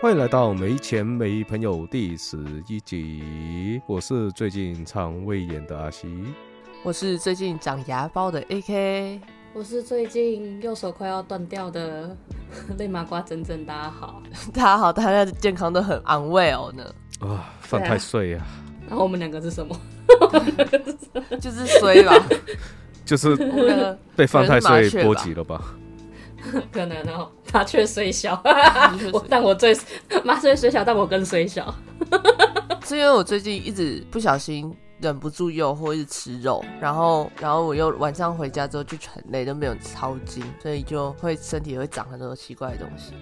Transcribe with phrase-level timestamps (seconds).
[0.00, 2.38] 欢迎来到没钱没朋友第十
[2.68, 6.08] 一集，我是最近肠胃炎的阿西。
[6.84, 9.20] 我是最近长牙包的 AK，
[9.52, 12.16] 我是最近右手快要断掉的
[12.78, 14.22] 泪麻瓜真正，大家好。
[14.54, 16.84] 大家好，大家的健康都很 unwell 呢。
[17.18, 18.46] 啊，犯太岁啊！
[18.88, 19.76] 然后我们两个是什么？
[21.40, 22.14] 就是衰吧，
[23.04, 23.34] 就是
[24.14, 25.74] 被犯太岁可能是麻雀吧波及了吧？
[26.70, 28.40] 可能哦，麻雀虽小，
[29.12, 29.76] 我但我最
[30.24, 31.74] 麻雀虽小，但我更虽小。
[32.84, 43.12] 是因为我最近一直不小心忍不住诱惑，一直吃肉，然后然后我又晚上回家之后就很累，都没有抄经，所以就会身体会长很多奇怪的东西。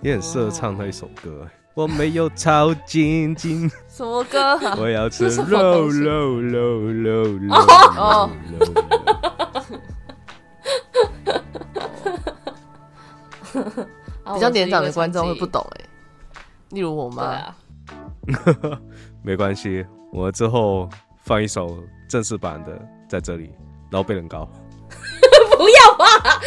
[0.00, 1.50] 你很适合唱那一首歌、欸。
[1.74, 4.76] 我没有超筋筋，什么歌啊？
[4.76, 8.28] 我要吃是什么肉肉肉肉肉哦
[14.34, 15.84] 比较年长的观众会不懂哎、
[16.70, 17.56] 例如我对妈，啊，
[19.22, 20.88] 没关系，我之后
[21.24, 23.52] 放一首正式版的在这里，
[23.90, 24.48] 然后被人告。
[25.58, 26.40] 不要吧！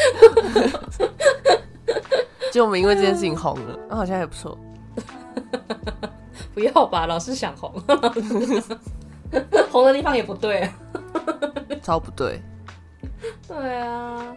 [2.52, 4.58] 就我们因为这件事情红了，那好像还不错。
[6.54, 7.06] 不要吧！
[7.06, 7.72] 老是想红，
[9.70, 10.74] 红的地方也不对啊。
[11.82, 12.42] 超不对。
[13.48, 14.36] 对啊，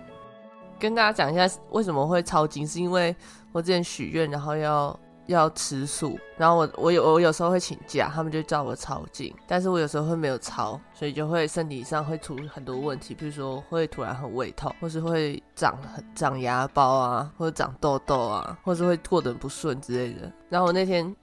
[0.78, 3.14] 跟大家讲一下为什么会抄经，是因为
[3.53, 20.30] 我之前许愿，然后要要吃素，然后我我有我有时候会请假，他们就叫我抄经，但是我有时候会没有抄，所以就会身体上会出很多问题，比如说会突然很胃痛，或是会长很长牙包啊，或者长痘痘啊，或是会过得很不顺之类的。
[20.48, 21.17] 然后我那天，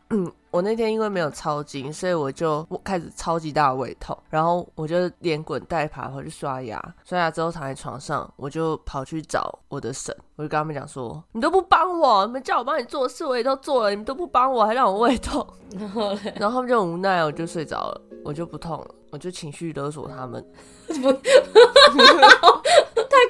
[0.50, 15.45] 我那天因为没有抄经，所以我就我开始超级大的胃痛，然后我就连滚带爬回去刷牙，刷牙之后躺在床上，我就跑去找我的婶，我就跟他们讲说：“你都不帮我，你们叫我帮你做事，我也都做了，你们都不帮我，还让我胃痛。
[15.79, 20.44] 然后嘞，”然后他们就很无奈，我就睡着了，我就不痛了，我就情绪勒索他们。
[20.91, 21.01] 太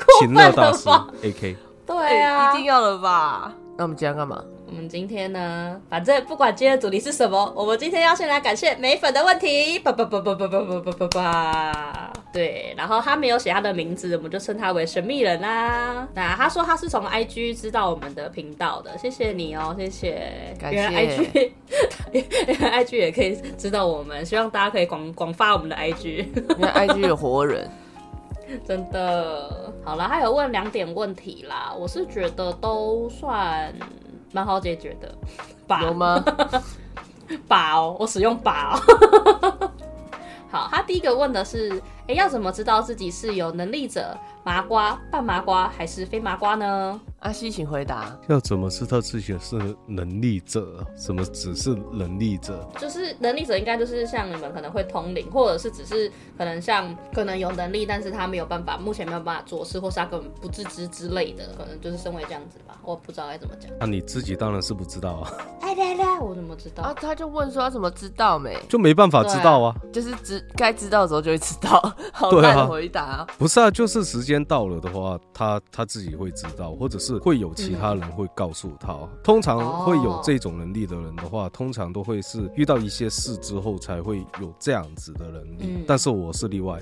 [0.06, 0.52] 过分了
[0.86, 1.56] 吧？A K，
[1.86, 3.53] 对啊，一定要了吧？
[3.78, 4.44] 那我们今天要干嘛？
[4.68, 12.14] 我们今天呢，反正不管今天的主题是什么，我们今天要先来感谢美粉的问题，叭叭叭叭叭叭叭叭叭叭。
[12.31, 16.08] 对，然后他没有写他的名字，我们就称他为神秘人啦。
[16.14, 20.56] 那他说他是从 IG 知道我们的频道的，谢谢你哦，谢谢。
[20.58, 21.52] 感谢原来 IG，
[22.47, 26.25] 原来 IG 也可以知道我们，希望大家可以广广发我们的 IG。
[26.58, 27.70] 因为 IG 有活人，
[28.66, 33.74] 真的，好了，他有问两点问题啦，我是觉得都算
[34.32, 35.14] 蛮好解决的，
[35.68, 35.82] 吧？
[35.84, 36.24] 有吗？
[37.48, 39.72] 把哦，我使用把哦。
[40.52, 47.00] 好，他第一个问的是，哎、要怎么知道自己是有能力者、麻瓜、半麻瓜还是非麻瓜呢？
[47.20, 48.18] 阿西，请回答。
[48.28, 50.84] 要怎么知道自己是能力者？
[50.98, 52.68] 什么只是能力者？
[52.80, 63.72] 就是能力者应该就是像你们可能会通灵，或者是只是可能像可能有能力，但是他没有办法，目前没有办法做事，或是他根本不自知之类的，可能就是身为这样子吧，我不知道该怎么讲。
[63.80, 65.32] 啊，你自己当然是不知道啊，
[65.62, 66.82] 哎来来，我怎么知道？
[66.84, 68.58] 啊，他就问说他怎么知道没？
[68.68, 69.76] 就没办法知道啊。
[69.94, 73.28] 就是知该知道的时候就会知道， 好对啊烂的回答、啊。
[73.38, 78.97] 不是啊，就是时间到了的话，他他自己会知道，或者是会有其他人会告诉他。
[79.24, 85.75] 通常会有这种能力的人的话，通常都会是遇到一些事之后才会有这样子的能力。
[85.78, 86.79] 嗯但是我是例外，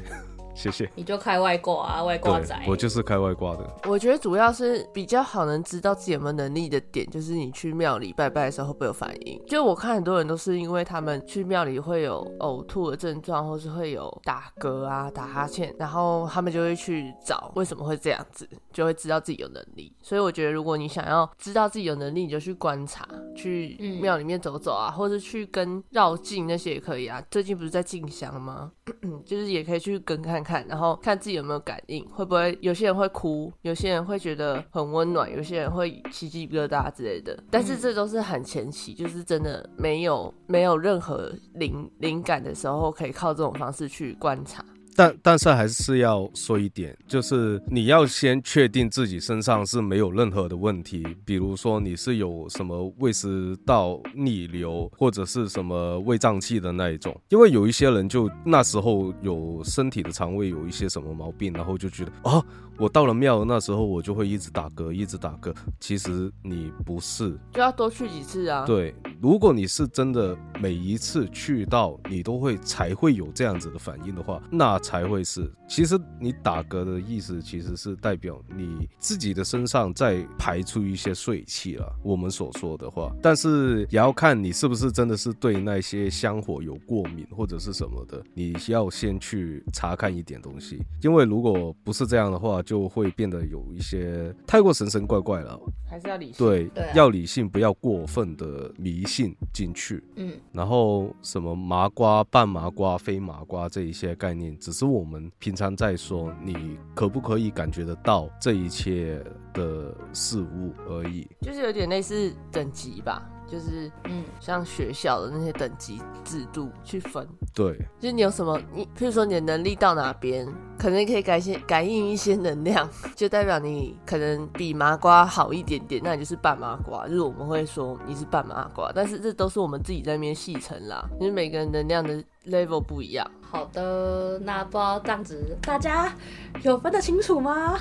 [0.59, 0.91] 谢谢。
[0.95, 3.65] 你就开外挂啊，外挂仔。，我就是开外挂的。
[3.87, 9.41] 我觉得主要是比较好能知道自己有没有能力的点，就是你去庙里拜拜的时候会不会有反应。
[9.47, 19.95] 就我看很多人都是因为他们去庙里会有呕吐的症状，或是会有打嗝啊、打哈欠，然后他们就会去找为什么会这样子，就会知道自己有能力。
[20.01, 27.23] 所以我觉得，如果你想要知道自己有能力，你就去观察，去嗯庙里面走走啊，或者去跟绕境那些也可以啊。
[27.31, 28.71] 最近不是在进香吗？
[29.25, 37.38] 就是也可以去跟看看，然后看自己有没有感应，会不会有些人会哭，有些人会觉得很温暖，有些人会起鸡皮疙瘩之类的。
[37.51, 44.63] 但是这都是很前期，就是真的没有没有任何灵灵感的时候，可以靠这种方式去观察。
[45.00, 62.44] 但但是还是要说一点，就是你要先确定自己身上是没有任何的问题，比如说你是有什么胃食道逆流或者是什么胃胀气的那一种，因为有一些人就那时候有身体的肠胃有一些什么毛病，然后就觉得啊，
[62.78, 68.66] 我到了庙那时候我就会一直打嗝，一直打嗝，其实你不是，就要多去几次啊。
[68.66, 75.47] 对如果你是真的每一次去到你都会才会有这样子的反应的话，那才会是。
[75.68, 81.95] 其实你打嗝的意思其实是代表你自己的身上在排出一些税气了。
[82.03, 95.59] 我们所说的话，但是也要看你是不是真的是对那些香火有过敏或者是什么的，你要先去查看一点东西，因为如果不是这样的话，就会变得有一些太过神神怪怪了。
[95.88, 96.36] 还是要理性。
[96.38, 100.03] 对，对啊要理性，不要过分的迷信进去。
[100.15, 109.23] 嗯，然后什么麻瓜、半麻瓜、非麻瓜这一些概念，只是我们平常在说，你可不可以感觉得到这一切
[109.53, 111.27] 的事物而已。
[111.41, 114.23] 就是有点类似等级吧，就是嗯。
[114.39, 120.47] 像学校的那些等级制度去分，对，就是你有什么，你譬如说你的能力到哪边，
[120.77, 133.30] 可能可以感些感应一些能量， 就代表你可能比麻瓜好一点点，那你就是半麻瓜，就是我们会说你是半麻瓜，但是这都是我们自己在那边细称啦，因为每个人能量的 level 不一样。
[133.42, 136.16] 好的，那不知道这样子大家
[136.62, 137.80] 有分得清楚吗？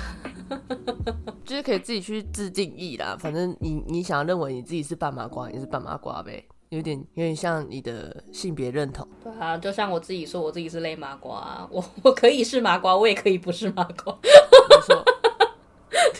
[1.45, 9.07] 就是可以自己去自定义啦，反正你你想要认为你自己是半麻瓜，你是半麻瓜呗，有点有点像你的性别认同。
[9.23, 14.17] 对啊，就像我自己说，我自己是类麻瓜， 我我可以是麻瓜，我也可以不是麻瓜。
[14.23, 15.05] 没错，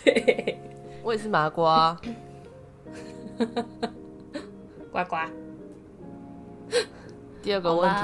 [0.05, 0.59] 对，
[1.03, 1.99] 我也是麻瓜，
[4.91, 5.15] 呱呱。
[7.41, 8.01] 第二个问题，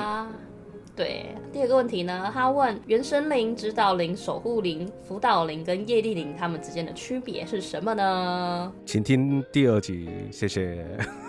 [0.96, 8.72] 对，第二个问题呢，他问原生灵、指导灵、守护灵、辅导灵跟业力灵他们之间的区别是什么呢？
[8.86, 10.86] 请听第二集，谢谢。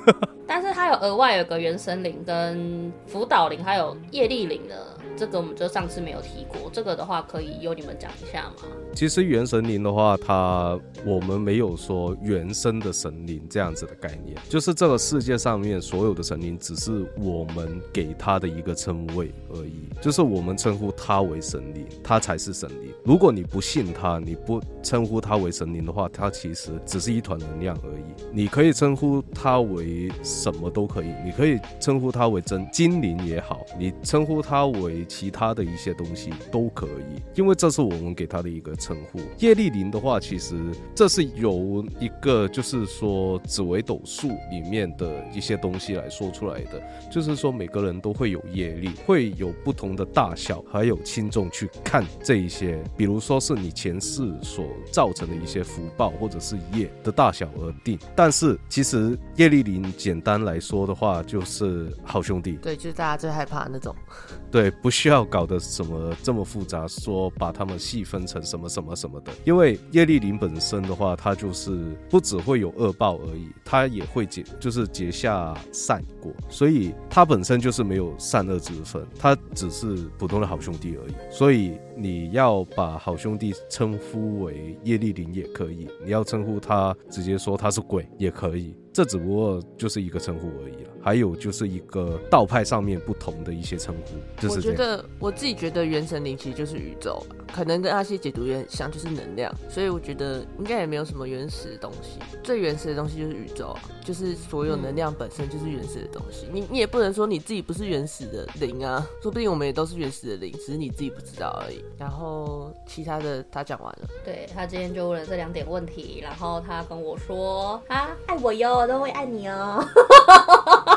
[0.46, 6.70] 但是它有额外有个原生灵跟辅导灵，还有业力灵的，这个我们就上次没有提过。
[6.72, 8.68] 这个的话可以由你们讲一下吗？
[8.94, 22.94] 其实元神灵的话，它我们没有说原生的神灵这样子的概念，就是这个世界上面所有的神灵，只是我们给它的一个称谓而已，就是我们称呼它为神灵，它才是神灵。
[23.04, 28.04] 如果你不信它，你不称呼它为神灵的话，它其实只是一团能量而已。
[28.32, 29.86] 你可以称呼它为
[30.22, 39.20] 什么都可以，你可以称呼它为真精灵也好，你称呼它为其他的一些东西都可以，因为这是我们给它的一个称呼。
[39.38, 40.56] 业力灵的话，其实
[40.94, 57.98] 这是由一个就是说紫微斗数里面的一些东西来说出来的，就是说每个人都会有业力，会有不同的大小，还有轻重去看这一些，比如说是你前世所造成的一些福报或者是业的大小而定。
[58.14, 63.94] 但是其实业力灵简单来说的话，就是好兄弟，对，就是大家最害怕的那种。
[64.50, 69.32] 对，不需要搞得什么这么复杂，说把他们细分成什么什么什么的。
[69.44, 81.14] 因为业力灵本身的话，它就是不只会有恶报而已，它也会结，就是结下善果，所以它本身就是没有善恶之分，它只是普通的好兄弟而已。
[81.30, 88.74] 所以你要把好兄弟称呼为业力灵也可以，你要称呼他直接说他是鬼也可以。
[88.96, 94.62] 这只不过就是一个称呼而已了，还有就是一个道派上面不同的一些称呼，就我是。
[94.62, 99.50] 觉得我自己觉得元神灵其实就是宇宙吧，可能跟阿西解读也很像，就是能量。
[99.66, 106.46] 所以我觉得应该也没有什么原始的东西，最原始的东西就是宇宙啊，就是所有能量本身就是原始的东西。
[106.52, 111.82] 你你也不能说你自己不是原始的灵啊，说不定我们也都是原始的灵，只是你自己不知道而已。
[111.98, 119.82] 然后其他的他讲完了，对他今天就问了这两点问题，然后他跟我说啊，爱我哟，都会爱你哦。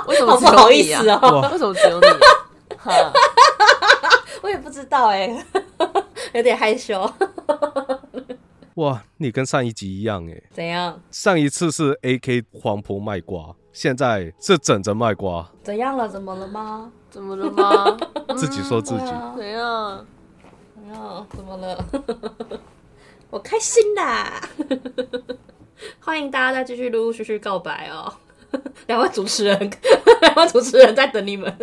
[0.07, 1.09] 为什么不好有你啊意思？
[1.11, 3.13] 哦，为什么只有你、啊？
[4.41, 5.45] 我也不知道哎，
[6.33, 7.11] 有点害羞。
[8.75, 11.01] 哇，你跟上一集一样哎，怎样？
[11.11, 16.07] 上一次是 A K 黄婆卖瓜，现在是整着卖瓜，怎样了？
[16.07, 16.91] 怎么了吗？
[17.09, 17.97] 怎么了吗？
[18.37, 19.05] 自己说自己。
[19.35, 20.05] 怎样？
[20.75, 21.27] 怎样？
[21.35, 21.85] 怎么了？
[23.29, 24.41] 我开心啦！
[25.99, 28.11] 欢迎大家再继续陆陆续续告白哦。
[28.87, 29.57] 两位主持人，
[30.21, 31.53] 两位主持人在等你们。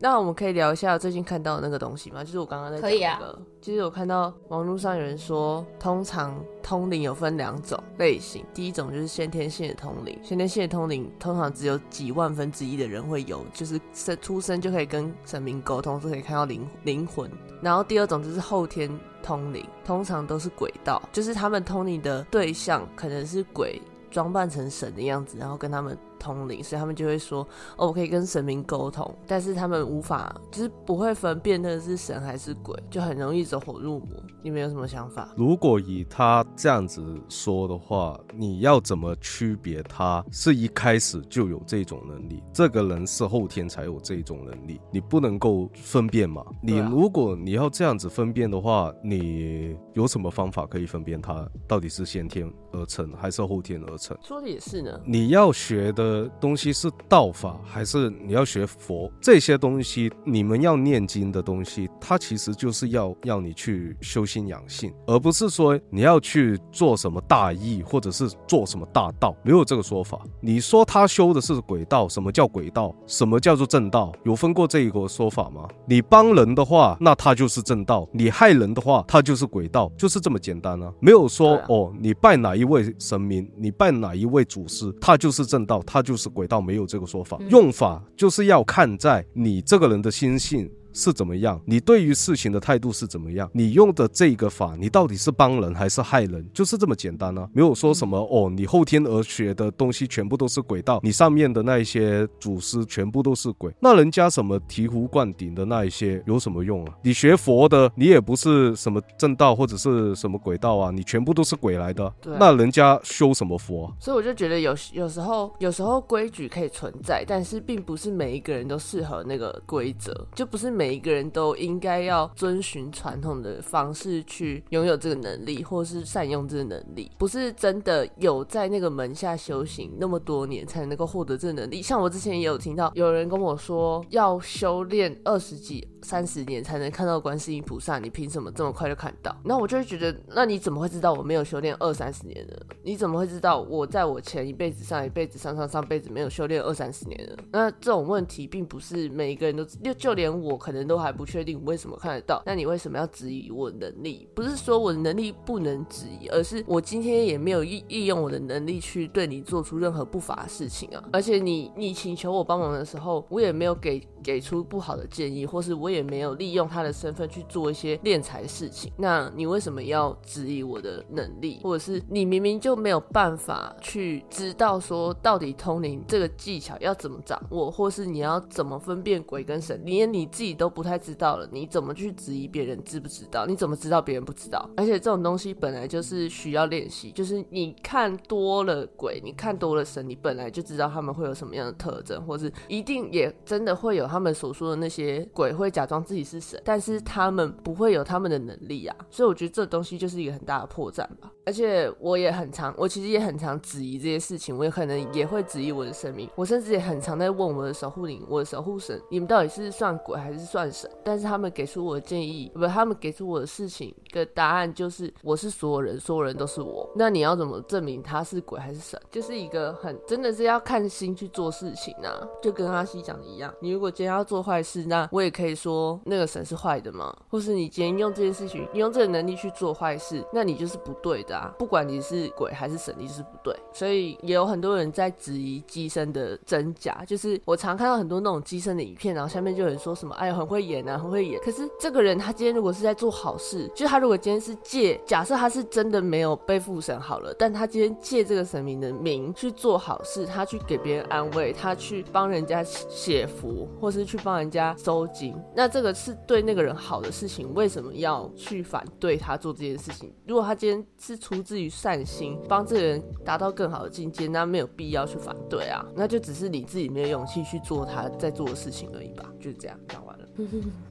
[0.00, 2.22] 那我们可以聊一下最近看到的那个东西吗？
[2.22, 17.28] 就是我刚刚在讲可以啊那个，就是我看到网络上有人说，通常通灵有分两种类型，第一种就是先天性的通灵，先天性的通灵通常只有几万分之一的人会有，就是生出生就可以跟神明沟通，是可以看到灵灵魂。
[17.60, 18.88] 然后第二种就是后天
[19.20, 23.82] 通灵，通常都是鬼道，就是他们通灵的对象可能是鬼。
[24.10, 27.46] 装扮成神的样子，然后跟他们通灵，所以他们就会说
[27.76, 34.08] 哦，我可以跟神明沟通，但是他们无法，就是不会分辨那个是神还是鬼，就很容易走火入魔。
[34.42, 35.32] 你们有什么想法？
[35.36, 46.44] 如果以他这样子说的话，你要怎么区别他是一开始就有这种能力，这个人是后天才有这种能力，你不能够分辨嘛？
[46.62, 54.16] 你如果你要这样子分辨的话，你有什么方法可以分辨他到底是先天而成还是后天而成？
[54.22, 55.00] 说的也是呢。
[55.04, 56.07] 你要学的
[56.40, 59.10] 东西是道法，还是你要学佛？
[59.20, 70.20] 这些东西，你们要念经的东西，它其实就是要要你去修心养性，而不是说你要去做什么大义，或者是做什么大道，没有这个说法。
[70.40, 72.94] 你说他修的是鬼道，什么叫鬼道？
[73.06, 74.12] 什么叫做正道？
[74.24, 75.68] 有分过这一个说法吗？
[75.86, 80.92] 你帮人的话，那他就是正道；你害人的话，他就是鬼道，就是这么简单啊。
[81.00, 87.38] 没有说、哦，你拜哪一位神明，你拜哪一位祖师，他就是正道，他就是轨道，没有这个说法。
[87.48, 90.70] 用法就是要看在你这个人的心性。
[90.92, 91.60] 是怎么样？
[91.64, 93.48] 你对于事情的态度是怎么样？
[93.52, 96.46] 你用的这个法，你到底是帮人还是害人？
[96.52, 97.48] 就是这么简单啊！
[97.52, 106.94] 没有说什么哦，你后天而学的东西全部都是鬼道，你上面的那一些祖师全部都是鬼，那人家什么醍醐灌顶的那一些有什么用啊？
[107.02, 113.92] 你学佛的，你也不是什么正道或者是什么鬼道啊，你全部都是鬼来的，那人家修什么佛啊？
[114.00, 131.82] 所以我就觉得有有时候有时候规矩可以存在，但是并不是每一个人都适合那个规则，就不是每一个人都应该要遵循传统的方式去拥有这个能力，或是善用这个能力，不是真的有在那个门下修行那么多年才能够获得这个能力。
[131.82, 139.34] 像我之前也有听到有人跟我说，要修炼二十几、三十年才能看到观世音菩萨，你凭什么这么快就看到？
[139.44, 142.54] 那我就会觉得，那你怎么会知道我没有修炼二三十年呢？
[142.82, 147.36] 你怎么会知道我在我前一辈子、上一辈子、上上上辈子没有修炼二三十年呢？
[147.52, 152.42] 那这种问题并不是每一个人都，就就连我可能都还不确定为什么看得到。
[152.46, 154.28] 那你为什么要质疑我能力？
[154.34, 161.02] 不是说我的能力不能质疑，而是我今天也没有利利用我的能力去对你做出任何不法的事情啊。
[161.12, 168.92] 而且你你请求我帮忙的时候，我也没有给给出不好的建议，或是我我也没有利用他的身份去做一些敛财事情。
[168.98, 183.46] 那你为什么要质疑我的能力，或者是你明明就没有办法去知道说到底通灵这个技巧要怎么掌握，或是你要怎么分辨鬼跟神，连你自己都不太知道了，你怎么去质疑别人知不知道？
[183.46, 184.68] 你怎么知道别人不知道？
[184.76, 198.96] 而且这种东西本来就是需要练习，就是你看多了鬼，你看多了神，你本来就知道他们会有什么样的特征，或是一定也真的会有他们所说的那些鬼会假装自己是神，但是他们不会有他们的能力啊。
[199.08, 201.30] 所以我觉得这东西就是一个很大的破绽吧。
[201.48, 210.90] 而且我也很常，我其实也很常质疑这些事情，我也可能也会质疑我的生命，我甚至也很常在问我的守护灵、我的守护神，你们到底是算鬼还是算神？
[211.02, 216.86] 但是他们给出我的建议，不，他们给出我的事情的答案就是我是所有人，所有人都是我。
[216.94, 219.00] 那你要怎么证明他是鬼还是神？
[219.10, 222.12] 就是一个很真的是要看心去做事情啊，
[222.42, 231.37] 就跟阿西讲的一样，你如果今天要做坏事，那我也可以说那个神是坏的嘛，或是你今天用这件事情，你用这个能力去做坏事，那你就是不对的。
[231.58, 233.54] 不管你是鬼还是神，你就是不对。
[233.72, 241.40] 所以也有很多人在质疑机身的真假，就是我常看到很多那种机身的影片，然后下面就有人说什么，哎呀很会演啊，很会演。
[241.40, 260.12] 可是这个人他今天如果是在做好事，就是他如果今天是借，假设他是真的没有被附神好了，但他今天借这个神明的名去做好事，他去给别人安慰，他去帮人家写符，或是去帮人家收金，那这个是对那个人好的事情，为什么要去反对他做这件事情？
[260.26, 270.26] 如果他今天是出自于善心，帮这个人达到更好的境界，那没有必要去反对啊，那就只是你自己没有勇气去做他在做的事情而已吧，就是这样，讲完了。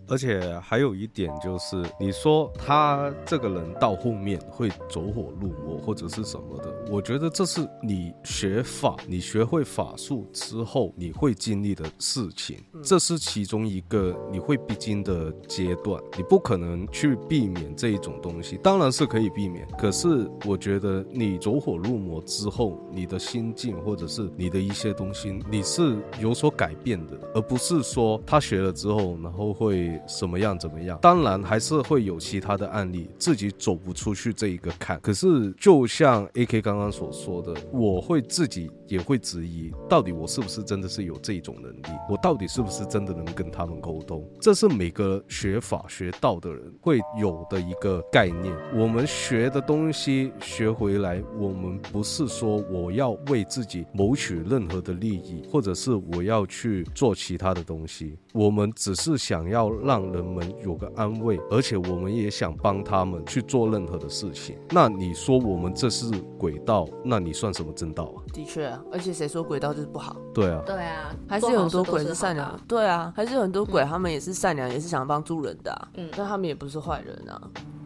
[0.07, 30.97] 而且还有一点就是，你说他这个人到后面会走火入魔或者是什么的，我觉得这是你学法，你学会法术之后你会经历的事情，这是其中一个你会必经的阶段，你不可能去避免这一种东西，当然是可以避免，可是我觉得你走火入魔之后，你的心境或者是你的一些东西，你是有所改变的，而不是说他学了之后，然后会去什么样怎么样。
[31.01, 34.99] 当然还是会有其他的案例，自己走不出去这一个坎。
[35.01, 41.97] 可是就像 A K 刚刚所说的，我会自己也会质疑，到底我是不是真的是有这种能力？
[42.09, 44.27] 我到底是不是真的能跟他们沟通？
[44.39, 48.55] 这是每个学法学道的人会有的一个概念。
[48.75, 64.55] 我们学的东西学回来，我们不是说我要为自己谋取任何的利益，或者是我要去做其他的东西，我们只是想要让人们有个安慰，而且我们也想帮他们去做任何的事情。
[64.69, 68.21] 那你说我们这是轨道，那你算什么正道啊？
[68.31, 70.15] 的确啊，而且谁说轨道就是不好？
[70.35, 72.59] 对啊，对啊，还是有很多鬼是是善良的。
[72.67, 75.87] 对啊，还是有很多鬼，他们也是善良，也是想帮助人的、啊。
[75.95, 77.41] 嗯但他们也不是坏人啊。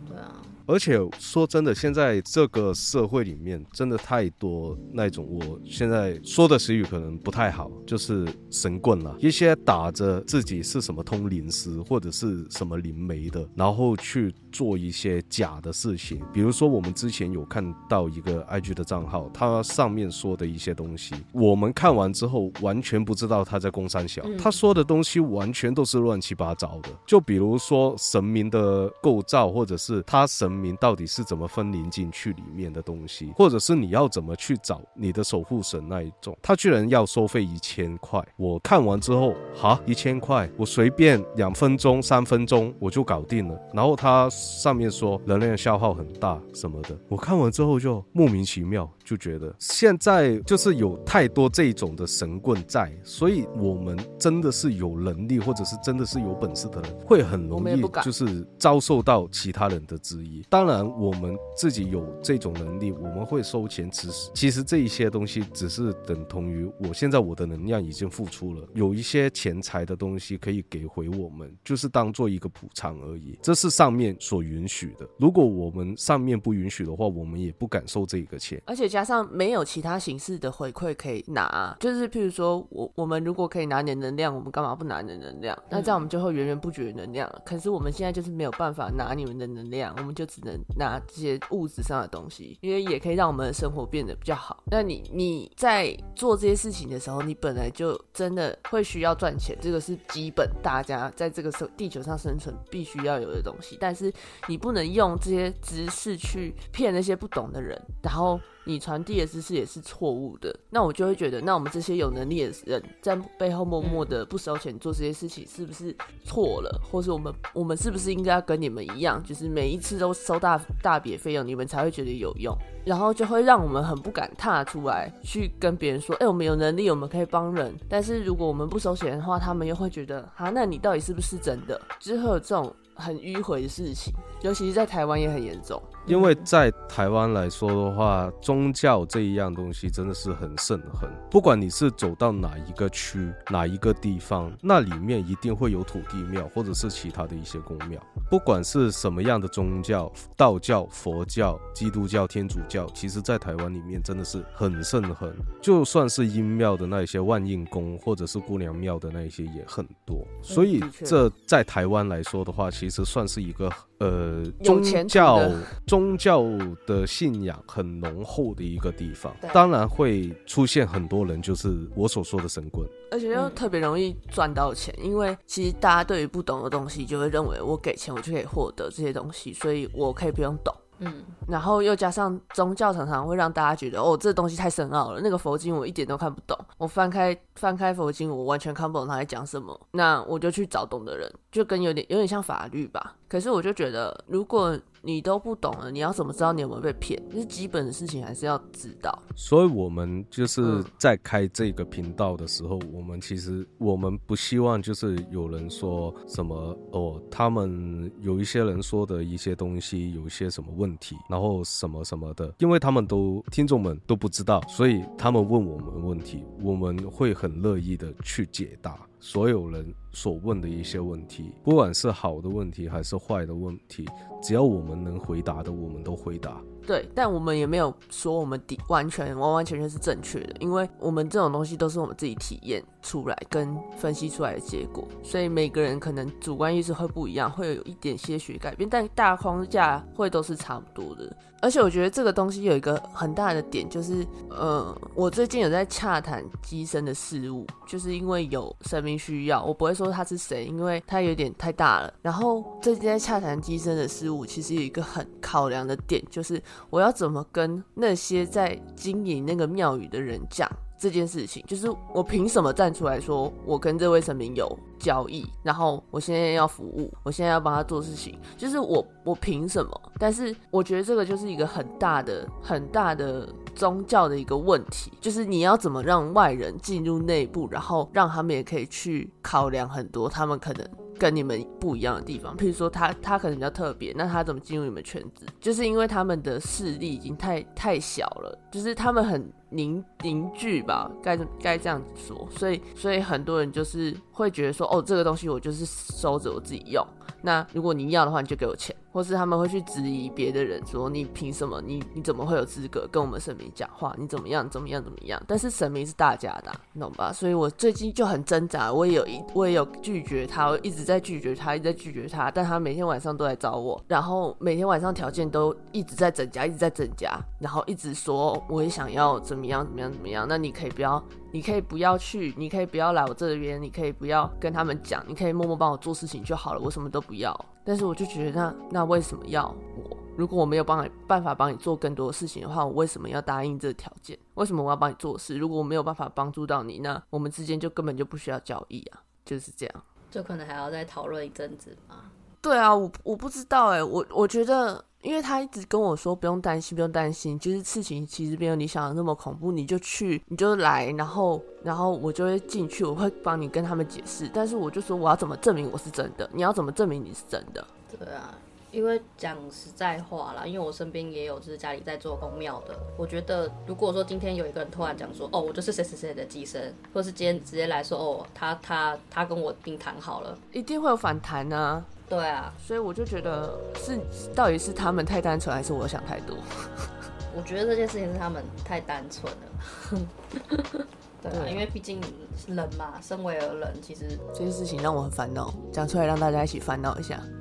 [0.06, 9.16] 对啊，而且说真的，现在这个社会里面真的太多那种，我现在说的词语可能不太好，就是神棍了。
[9.20, 16.22] 一些打着自己是什么通灵师或者是什么灵媒的，然后去做一些假的事情。
[16.34, 26.90] 比如说，我们之前有看到一个 IG 的账号，他上面说的一些东西，我们看完之后完全不知道他在攻三小，嗯他说的东西完全都是乱七八糟的。
[27.06, 38.22] 就比如说神明的构造，或者是他神明到底是怎么分灵进去里面的东西，或者是你要怎么去找你的守护神那一种，他居然要收费一千块。
[38.38, 43.60] 我看完之后，哈，一千块，我随便两分钟、三分钟我就搞定了。
[43.74, 60.46] 然后他上面说能量消耗很大什么的，我看完之后就莫名其妙，就觉得现在就是有太多这种的神棍在，所以我们真的是有能力，或者是真的是有本事的人，会很容易就是遭受到其他人的质疑。
[60.50, 63.92] 当然，我们自己有这种能力，我们会收钱。
[63.92, 73.38] 其实，其实这一些东西只是等同于我现在我的能量已经付出了，有一些钱财的东西可以给回我们，就是当做一个补偿而已。
[73.42, 75.06] 这是上面所允许的。
[75.18, 78.62] 如果我们上面不允许的话，我们也不敢收这个钱。
[78.66, 85.58] 而且加上没有其他形式的回馈可以拿，就是譬如说我我们如果可以拿你的能量，我们干嘛不拿你的能量？
[85.70, 87.30] 那这样我们就会源源不绝的能量。
[87.46, 94.64] 可是我们现在就是没有办法拿你们的能量，我们就只能拿这些物质上的东西，因为也可以让我们的生活变得比较好。
[94.66, 103.78] 那你你在做这些事情的时候，你本来就真的会需要赚钱，这个是基本大家在这个生地球上生存必须要有的东西。
[103.80, 104.12] 但是
[104.48, 116.82] 你不能用这些知识去骗那些不懂的人，然后你传递的知识也是错误的，那我就会觉得，那我们这些有能力的人在背后默默的不收钱做这些事情，是不是错了？
[116.92, 122.56] 或是我们我们是不是应该要跟你们一样，就是每一次都收大大笔费用，你们才会觉得有用？
[122.86, 127.74] 然后就会让我们很不敢踏出来去跟别人说，哎、我们有能力，我们可以帮人。
[127.88, 131.80] 但是如果我们不收钱的话，他们又会觉得，啊，那你到底是不是真的？
[132.00, 135.82] 之后有这种很迂回的事情，尤其是在台湾也很严重。
[136.06, 141.10] 因为在台湾来说的话，宗教这一样东西真的是很盛行。
[141.30, 148.02] 不管你是走到哪一个区、哪一个地方，那里面一定会有土地庙或者是其他的一些公庙。
[148.30, 155.32] 不管是什么样的宗教，道教、佛教、基督教、天主教，其实在台湾里面真的是很盛行。
[155.62, 160.26] 就算是阴庙的那一些万应宫，或者是姑娘庙的那一些也很多。
[160.42, 163.70] 所以这在台湾来说的话，其实算是一个
[164.02, 165.40] 呃宗教
[165.86, 166.44] 宗教
[166.88, 172.88] 的信仰很浓厚的一个地方，当然会出现很多人，就是我所说的神棍。
[173.12, 180.74] 而且又特别容易赚到钱，因为其实大家对于不懂的东西，就会认为我给钱我就可以获得这些东西，所以我可以不用懂。
[181.04, 186.58] 嗯，然后又加上宗教常常会让大家觉得，哦，这东西太深奥了，那个佛经我一点都看不懂。
[186.78, 189.80] 我翻开翻开佛经，我完全看不懂他在讲什么。
[189.92, 193.16] 那我就去找懂的人，就跟有点有点像法律吧。
[193.32, 197.18] 可是我就觉得，如果你都不懂了，你要怎么知道你有没有被骗？
[197.30, 199.18] 就是基本的事情还是要知道。
[199.38, 219.00] 所以，我们就是嗯在开这个频道的时候，我们其实我们不希望就是有人说什么哦，他们有一些人说的一些东西有一些什么问题，然后什么什么的，因为他们都听众们都不知道，所以他们问我们问题，我们会很乐意的去解答。
[219.24, 224.04] 所有人所问的一些问题，不管是好的问题还是坏的问题，
[224.42, 226.60] 只要我们能回答的，我们都回答。
[226.88, 241.32] 对，但我们也没有说我们的完全完完全全是正确的，因为我们这种东西都是我们自己体验出来跟分析出来的结果，所以每个人可能主观意识会不一样，会有一点些许改变，但大框架会都是差不多的。
[241.62, 252.12] 而且我觉得这个东西有一个很大的点，就是呃，我最近有在洽谈机身的事物，就是因为有生命需要，我不会说他是谁，因为他有点太大了。
[252.22, 260.68] 然后最近在洽谈机身的事物，其实有一个很考量的点，就是我要怎么跟那些在经营那个庙宇的人讲。
[261.02, 270.02] 这件事情就是我凭什么站出来说我跟这位神明有交易，然后我现在要服务，我现在要帮他做事情，就是我我凭什么？
[270.20, 280.88] 但是我觉得这个就是一个很大的很大的宗教的一个问题，就是你要怎么让外人进入内部，然后让他们也可以去考量很多他们可能
[281.18, 285.48] 跟你们不一样的地方，譬如说他他可能比较特别，那他怎么进入你们圈子？
[285.60, 289.52] 就是因为他们的势力已经太太小了，就是他们很。
[289.72, 297.06] 凝凝聚吧，该该这样子说，所以所以很多人就是会觉得说，哦，这个东西我就是收着我自己用。
[297.42, 301.82] 那如果你要的话，你就给我钱，或是他们会去质疑别的人说，你凭什么？
[301.82, 304.16] 你你怎么会有资格跟我们神明讲话？
[304.18, 304.70] 你怎么样？
[304.70, 305.04] 怎么样？
[305.04, 305.42] 怎么样？
[305.48, 307.32] 但是神明是大家的，你懂吧？
[307.34, 321.22] 所以我最近就很挣扎，我也有一我也有拒绝他，我一直在拒绝他，一直在拒绝他，但他每天晚上都来找我，然后每天晚上条件都一直在增加，一直在增加，然后一直说我也想要怎么样怎么样怎么样，那你可以不要。
[321.54, 327.54] 你可以不要去，你可以不要来我这边，你可以不要跟他们讲，你可以默默帮我做事情就好了，我什么都不要。
[327.84, 330.18] 但是我就觉得，那那为什么要我？
[330.38, 334.38] 如果我没有帮你办法帮你做更多的事情的话，我为什么要答应这个条件？
[334.54, 335.58] 为什么我要帮你做事？
[335.58, 340.04] 如果我没有办法帮助到你，那我们之间就根本就不需要交易啊，就是这样。
[340.30, 342.31] 就可能还要再讨论一阵子嘛。
[342.62, 345.04] 对啊，我我不知道哎，我我觉得。
[345.22, 354.50] 因为他一直跟我说不用担心，不用担心，就是事情其实没有你想的那么恐怖，你就去，你就来，然后，然后我就会进去，我会帮你跟他们解释。
[354.52, 356.50] 但是我就说我要怎么证明我是真的？
[356.52, 357.86] 你要怎么证明你是真的？
[358.18, 358.58] 对啊，
[358.90, 366.82] 因为讲实在话啦，因为我身边也有就是家里在做公庙的，我觉得如果说今天有一个人突然讲说，哦，我就是谁谁谁的寄生，
[367.14, 372.04] 或是今天直接来说，哦，他他他跟我订谈好了，一定会有反弹呢。
[372.32, 374.18] 对啊，所以我就觉得是
[374.56, 376.56] 到底是他们太单纯，还是我想太多？
[377.54, 381.06] 我觉得这件事情是他们太单纯了。
[381.42, 382.22] 对啊，因为毕竟
[382.68, 387.42] 人嘛，身为了人，其实这些事情让我很烦恼，讲出来让大家一起烦恼一下。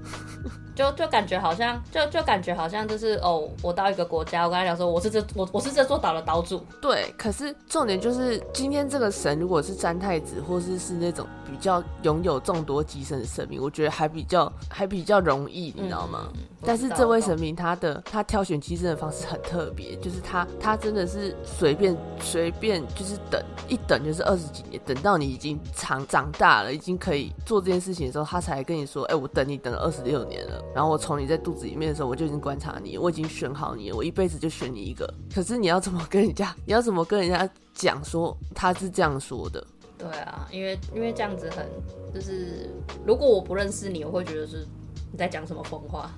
[0.73, 6.65] 就就感觉好像，就就感觉好像就是哦，我到一个国家，我跟他讲说我是这我我是这座岛的岛主。
[6.81, 16.29] 对，可是重点就是今天这个神如果是三太子，或是是那种比较拥有众多机身的神明，我觉得还比较还比较容易，你知道吗？
[16.63, 30.63] 但是这位神明他的他挑选机身的方式很特别，就是他他真的是随便随便就是等一等就是二十几年，等到你已经长长大了，已经可以做这件事情的时候，他才跟你说，哎，我等你等了二十六年了。
[30.75, 35.09] 然后我从你在肚子里面的时候，我就已经观察你，我已经选好你，我一辈子就选你一个。
[35.33, 36.55] 可是你要怎么跟人家？
[36.67, 39.65] 你要怎么跟人家讲说他是这样说的？
[39.97, 41.69] 对啊，因为因为这样子很
[42.13, 42.69] 就是，
[43.07, 44.67] 如果我不认识你，我会觉得是
[45.13, 46.11] 你在讲什么疯话。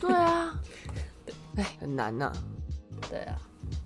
[0.00, 0.54] 对啊，
[1.56, 2.30] 哎，很难呐。
[3.10, 3.36] 对啊，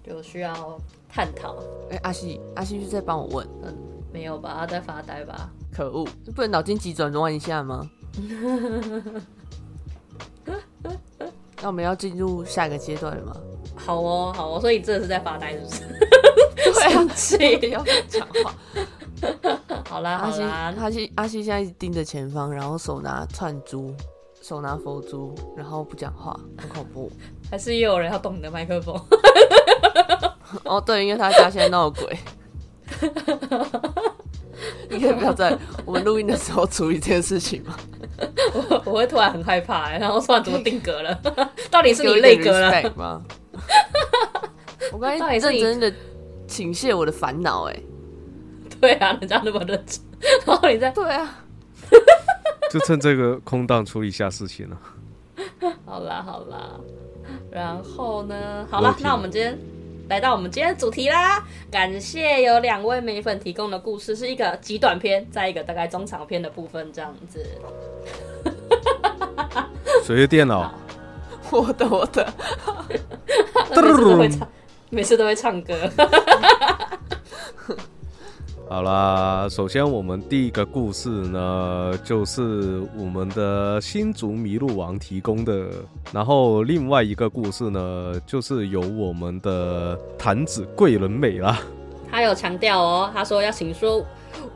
[0.04, 1.56] 就需要探讨。
[1.90, 3.48] 哎，阿西，阿西是在帮我问？
[3.62, 3.74] 嗯，
[4.12, 4.54] 没有吧？
[4.58, 5.50] 他在发呆吧？
[5.72, 7.88] 可恶，不能脑筋急转弯一下吗？
[11.60, 13.36] 那我们要进入下一个阶段了吗？
[13.76, 16.90] 好哦，好哦，所以真的是在发呆，是不是？
[16.90, 17.36] 生气
[17.70, 18.54] 要讲话。
[19.88, 23.92] 好啦，好啦，阿西阿西现在盯着前方，然后手拿串珠，
[24.40, 27.10] 手拿佛珠，然后不讲话，很恐怖。
[27.50, 28.96] 还是又有人要动你的麦克风？
[30.64, 32.18] 哦，对，因为他家现在闹鬼。
[34.90, 37.76] 你可以不要在我们录音的时候处理这件事情吗？
[38.54, 41.14] 我我会突然很害怕，然后突然怎么定格了？
[41.70, 43.22] 到底是你累格了吗？
[44.90, 45.92] 我刚才认真的
[46.46, 47.80] 倾泻我的烦恼，哎，
[48.80, 50.00] 对啊，人家那么认真，
[50.46, 51.44] 然后你在对啊，
[52.72, 54.76] 就趁这个空档处理一下事情了。
[55.84, 56.80] 好啦好啦，
[57.50, 58.66] 然后呢？
[58.70, 59.56] 好了，那我们今天。
[60.08, 61.44] 来到我们今天的主题啦！
[61.70, 67.46] 感谢有两位美粉提供的故事，是一个极短篇，在一个大概中长篇的部分这样子。
[70.02, 70.72] 谁的电脑？
[71.50, 72.26] 我的，我的。
[73.70, 74.48] 每次都会唱，
[74.88, 75.74] 每次都会唱歌。
[78.70, 85.70] 好啦，首先我们第一个故事呢，就是我们的新竹麋鹿王提供的，
[86.12, 91.60] 然后另外一个故事呢，就是由我们的坛子贵人美啦。
[92.10, 94.04] 他有强调哦，他说要请说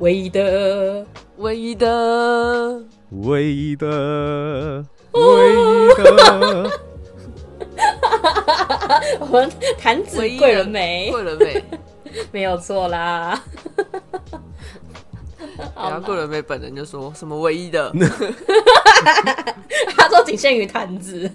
[0.01, 1.07] 唯一的，
[1.39, 2.85] 唯一的，
[3.23, 6.71] 唯一的，唯一的，
[9.21, 11.11] 我们坛子唯一的贵人美。
[11.11, 11.65] 贵人美，
[12.31, 13.43] 没有错啦。
[15.89, 17.93] 然后贵人美本人就说什么唯一的，
[19.97, 21.31] 他说仅限于坛子。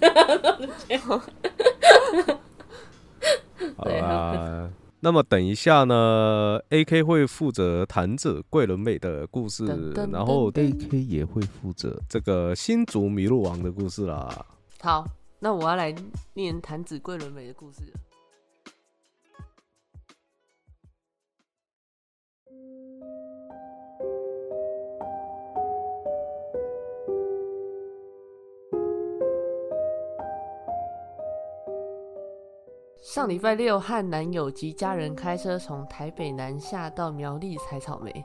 [3.76, 4.70] 好对啦。
[5.00, 14.44] 那么等一下呢，AK 会负责坛子桂纶镁的故事噔噔，然后 AK 也会负责这个新竹麋鹿王的故事啦。
[14.80, 15.06] 好，
[15.38, 15.94] 那我要来
[16.34, 18.00] 念坛子桂纶镁的故事了。
[33.00, 38.24] 上礼拜六和男友及家人开车从台北南下到苗栗采草莓，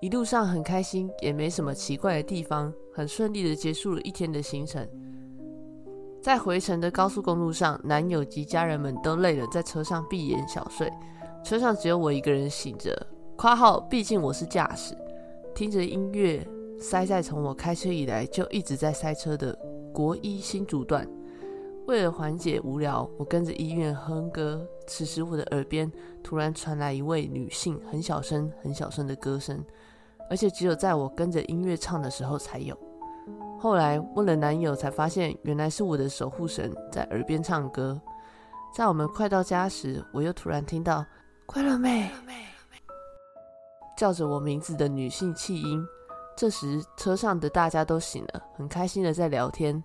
[0.00, 4.86] 一路上很开心，也没什么奇怪的地方，很顺利的结束了一天的行程。
[6.22, 10.90] 在回程的高速公路上，男友及家人们都累了，在车上闭眼小睡，
[11.42, 12.94] 车上只有我一个人醒着。
[13.36, 14.96] （括号毕竟我是驾驶，
[15.56, 16.46] 听着音乐，
[16.78, 19.52] 塞在从我开车以来就一直在塞车的
[19.92, 21.06] 国一新竹段。
[21.86, 24.66] 为了缓解无聊，我跟着音乐哼歌。
[24.86, 25.90] 此时我的耳边
[26.22, 29.62] 突然传来一位女性很小声、很小声的歌声，
[30.30, 32.76] 而且只有在我跟着音乐唱的时候才有。
[33.58, 38.00] 后来问了男友，才发现原来是我的守护神在耳边唱歌。
[38.74, 41.04] 在我们快到家时，我又突然听到
[41.46, 42.10] “快乐妹”
[43.96, 45.86] 叫着我名字的女性气音。
[46.36, 49.82] 这时车上的大家都醒了，很开心的在聊天。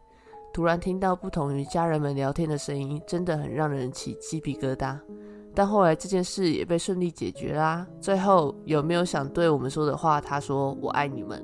[0.51, 4.97] 突然听到不同于家人们聊天的声音，真的很让人起鸡皮疙瘩。
[5.55, 7.87] 但后来这件事也被顺利解决啦。
[7.99, 10.19] 最后有没有想对我们说的话？
[10.21, 11.43] 他说：“我爱你们。”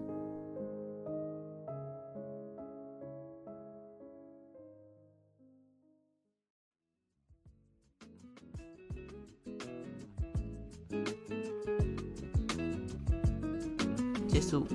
[14.27, 14.65] 结束。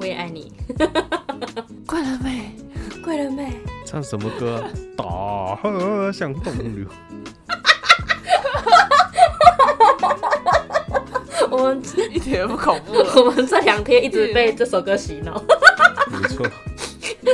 [0.00, 0.52] 我也爱你，
[1.86, 2.54] 快乐妹，
[3.02, 3.52] 贵人美。
[3.84, 4.68] 唱什么歌啊？
[4.96, 5.04] 大
[5.62, 6.86] 河向东流。
[11.50, 11.80] 我们
[12.12, 15.42] 一点也不恐怖我们这两天一直被这首歌洗脑，
[16.10, 16.46] 没错。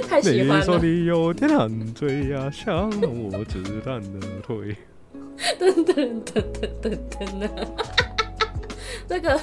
[0.08, 0.78] 太喜你说欢了。
[0.82, 4.76] 你有点烂醉呀，想弄我子弹的腿。
[5.58, 7.48] 噔噔噔噔噔噔的。
[9.08, 9.38] 这个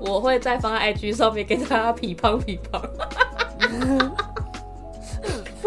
[0.00, 2.80] 我会再放在 IG 上面给大家匹乓匹乓，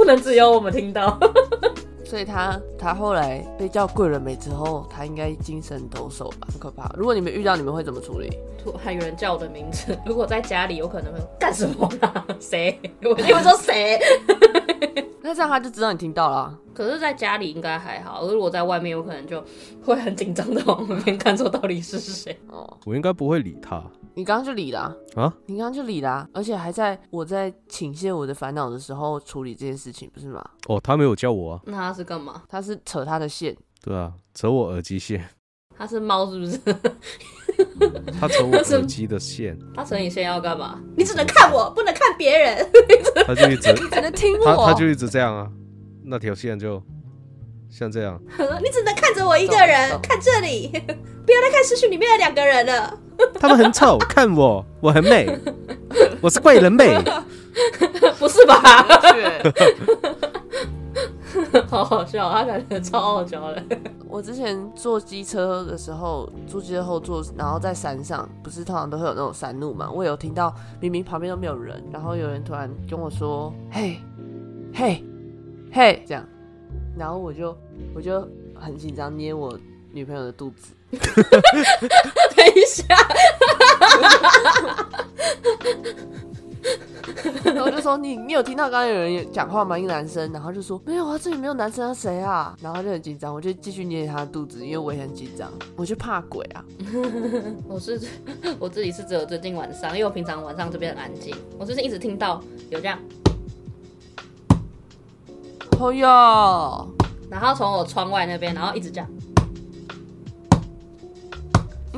[0.03, 1.17] 不能只有我们听到。
[2.03, 6.93] 所以他他后来被叫贵人美之后，他应该精神抖擞吧，很可怕。
[6.97, 8.29] 如果你们遇到，你们会怎么处理？
[8.61, 12.25] 突然有人叫我的名字， 如果在家里，有可能会干什么啦？
[12.37, 12.77] 谁？
[13.01, 13.97] 我一定会说谁。
[15.21, 16.59] 那这样他就知道你听到了啊。
[16.73, 19.41] 可是，在家里应该还好，如果在外面，有可能就
[19.85, 22.37] 会很紧张的往那边看，说到底是谁。
[22.49, 23.81] 哦，我应该不会理他
[24.15, 25.33] 你刚刚就理了啊、啊。
[25.47, 30.43] 你刚刚就理了啊、而且还在我在倾泻我的烦恼的时候处理这件事情，不是吗？
[30.67, 31.61] 哦，他没有叫我啊。
[31.65, 32.43] 那他是干嘛？
[32.47, 35.27] 他是扯他的线，对啊，扯我耳机线，
[35.77, 36.57] 他是猫是不是？
[38.19, 40.79] 他扯我耳机的线， 他扯你线要干嘛？
[40.95, 42.69] 你只能看我，不能看别人。
[43.25, 44.45] 他就一直只能听我。
[44.45, 45.49] 他他就一直这样啊，
[46.03, 46.81] 那条线就
[47.69, 48.19] 像这样。
[48.61, 52.99] 你只能看着我一个人看这里，不要再看视讯里面的两个人了。
[53.39, 55.27] 他们很丑， 看我，我很美，
[56.21, 56.97] 我是贵人美。
[58.17, 58.55] 不是吧？
[61.67, 63.63] 好好笑，他感觉超傲娇的。
[64.07, 69.89] 我之前坐机车的时候，坐机车后座，然后在山上，不是通常都会有那种山路嘛？
[69.91, 73.99] 我有听到明明旁边都没有人，然后有人突然跟我说：“嘿，
[74.73, 75.03] 嘿，
[75.71, 76.23] 嘿”，这样，
[76.97, 77.55] 然后我就
[77.95, 79.57] 我就很紧张，捏我
[79.93, 80.99] 女朋友的肚子， 等
[82.55, 82.83] 一下，
[87.43, 89.77] 然后我就说：“你你有听到刚刚有人讲话吗？
[89.77, 96.65] 一个男生。”然后就说：“没有啊，这里没有男生啊，谁啊？”然后他就很紧张，我就继续捏他的肚子，因为我也很紧张，我就怕鬼啊。
[97.69, 98.01] 我是
[98.57, 102.97] 我自己是只有最近晚上，因为我平常晚上这边很安静，我最近一直听到有这样，
[105.79, 106.87] 哦哟，
[107.29, 109.07] 然后从我窗外那边，然后一直这样。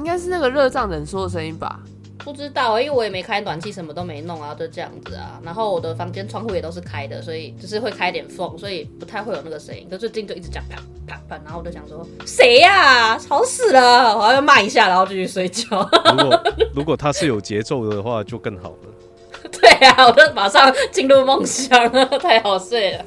[0.06, 1.80] 应该是那个热胀冷缩的声音吧？
[2.20, 5.42] 不知道，因为我也没开暖气，什么都没弄啊，就这样子啊。
[5.44, 9.88] 然后我的房间窗户也都是开的，所以就是会开点缝，所以不太会有那个声音。
[9.90, 10.76] 可最近就一直讲啪
[11.08, 14.16] 啪啪，然后我就想说谁呀、吵死了！
[14.16, 15.90] 我要骂一下，然后继续睡觉。
[16.16, 16.44] 如果
[16.76, 19.50] 如果它是有节奏的话，就更好了。
[19.52, 23.06] 对啊，我就马上进入梦乡了，太好睡了。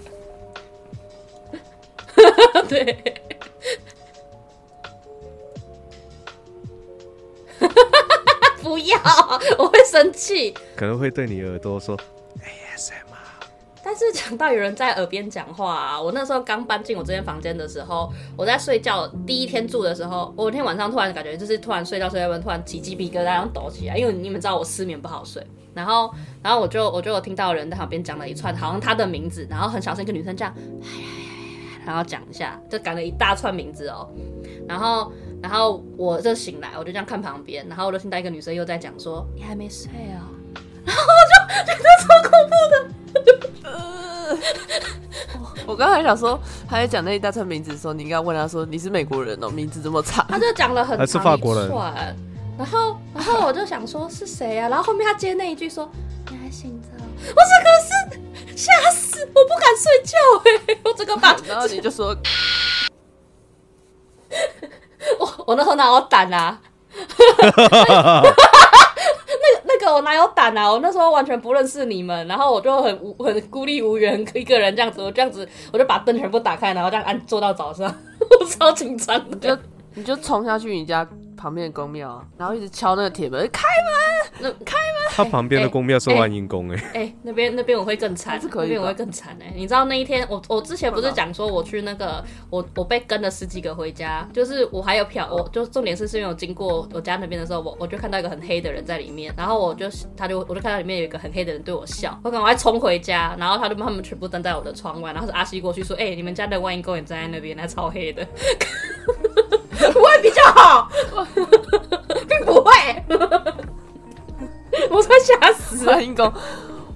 [2.68, 3.22] 对，
[8.62, 8.98] 不要，
[9.58, 10.54] 我会生气。
[10.76, 12.92] 可能会对你耳朵说 ASMR。
[13.82, 25.42] 但是讲到有人在耳边讲话啊，我那时候刚搬进我这间房间的时候，我在睡觉第一天住的时候，我那天晚上突然感觉就是突然睡觉睡到一半，突然起鸡皮疙瘩，然后抖起来，因为你们知道我失眠不好睡，
[25.72, 30.54] 然后然后我就我就有听到有人在旁边讲了一串好像他的名字，然后很小声一个女生这样，
[31.86, 34.06] 然后讲一下，就讲了一大串名字哦，
[34.68, 35.10] 然后
[35.42, 40.20] 然后我就醒来，我就这样看旁边，然后我就听到一个女生又在讲说你还没睡哦、
[40.84, 41.08] 然后我
[41.64, 42.74] 就觉得超恐怖的。
[45.66, 50.26] 我刚才想说，他在讲那一大串名字的时候，你应该问他说：“你是美国人哦，名字这么长。
[50.28, 51.68] 他就讲了很还是法国人，
[52.56, 54.68] 然后然后我就想说是谁啊？
[54.68, 55.90] 然后后面他接那一句说
[56.30, 56.88] 你还醒着？
[56.98, 62.16] 我整个是吓死，我不敢睡觉哎、我这个把”然后你就说
[65.18, 66.58] 我我那时候哪有胆啊？
[69.64, 70.70] 那个我哪有胆啊！
[70.70, 77.86] 我那时候完全不认识你们，然后我就很无很孤立无援，一个人这样子，我这样子我就把灯全部打开，然后这样按坐到早上，
[78.40, 79.36] 我超紧张你。
[79.38, 79.56] 就
[79.94, 81.06] 你就冲下去你家
[81.38, 84.98] 旁边的公庙啊，然后一直敲那个铁门，开门那开门。
[85.10, 108.24] 他旁边的宫庙是万应宫哎，哎、那边那边我会更惨，那边我会更惨哎、你知道那一天我我之前不是讲说我去那个我我被跟了十几个回家，就是我还有票，我就重点是是因为我经过我家那边的时候，我我就看到一个很黑的人在里面，然后我就他就我就看到里面有一个很黑的人对我笑，我赶快冲回家，然后他就他们全部站在我的窗外，然后是阿西过去说，哎、你们家的万应宫也站在那边，那超黑的，
[109.92, 110.77] 不会比较好，
[116.18, 116.32] 公，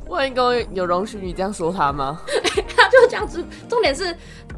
[0.08, 2.20] 万应公有容许你这样说他吗？
[2.76, 3.42] 他就这样子。
[3.68, 4.14] 重点是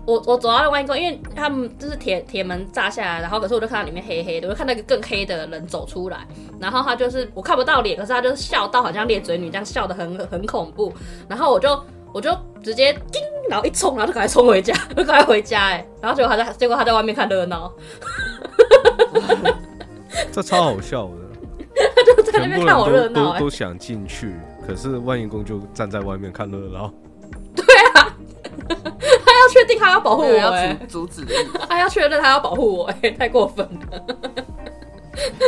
[0.07, 6.27] 我我走到那万应宫，因为他们就是铁铁门炸下来，然后可是我就看到里面黑黑的，我就看到一个更黑的人走出来，
[6.59, 10.93] 然后他就是我看不到脸，可是他就是笑到好像咧嘴女这样笑的很很恐怖，
[11.29, 11.79] 然后我就。
[12.15, 12.31] 我就
[12.63, 17.73] 直接叮，然后一冲，然后就赶快冲回家， 就赶快回家哎、然后结果他在，结果他在外面看热闹，
[20.31, 21.13] 这超好笑的。
[22.07, 24.33] 就在那边看我热闹哎都都都，想进去，
[24.67, 26.93] 可是万应公就站在外面看热闹。
[27.55, 28.17] 对啊
[28.69, 31.35] 他要确定他要保护我要哎、阻阻止的。
[31.69, 34.05] 他要确认他要保护我哎、太过分了。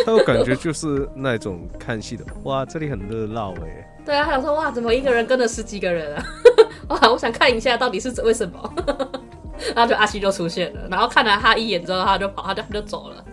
[0.05, 3.99] 他有感觉就是那种看戏的，哇，这里很热闹哎。
[4.05, 6.25] 对啊，他想说哇，怎么一个人跟了十几个人啊？
[6.91, 8.75] 哇，我想看一下到底是为什么。
[9.75, 13.25] 然后就阿西就出现了，然后看了他一眼之后，他就跑，他就他就走了。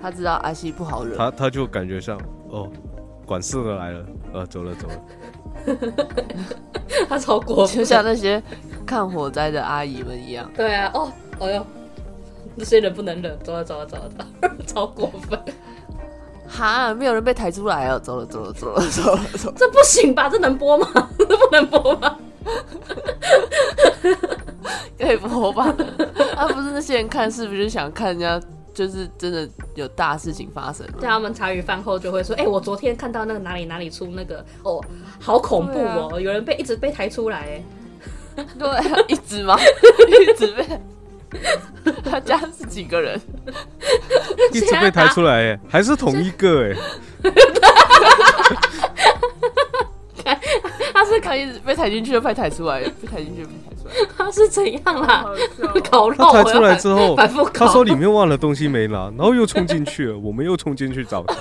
[0.00, 2.18] 他知道阿西不好惹，他他就感觉像
[2.50, 2.68] 哦，
[3.26, 4.94] 管事的来了，呃，走了走了。
[7.08, 8.42] 他超过分，就像那些
[8.84, 10.50] 看火灾的阿姨们一样。
[10.54, 11.66] 对啊，哦，哎呦，
[12.54, 15.38] 那些人不能忍，走了走了走了走了， 超过分，
[16.46, 19.54] 哈，没有人被抬出来哦，走了走了走了走了走了。
[19.56, 20.28] 这不行吧？
[20.28, 20.86] 这能播吗？
[21.18, 22.18] 这不能播吗？
[24.98, 25.74] 可以播吧？
[26.36, 28.40] 啊，不是那些人看是不是想看人家
[28.72, 30.94] 就是真的有大事情发生吗？
[31.00, 34.82] 对他们茶余饭后就会说，哎、我昨天看到那个哪里哪里出那个，哦，
[35.20, 37.62] 好恐怖哦，有人被一直被抬出来，
[38.36, 39.58] 哎，对啊，一直吗？
[40.28, 40.64] 一直被。
[42.04, 43.20] 他家是几个人？
[44.52, 46.76] 一直被抬出来哎， 还是同一个哎。
[50.92, 54.08] 他是可以被抬进去就被抬出来，被抬进去被抬出来。
[54.16, 55.24] 他是怎样啦？
[55.58, 57.16] 笑 烤肉，他抬出来之后
[57.52, 61.36] 他说里面忘了东西没拿，然后又冲进去了，我们又冲进去找他。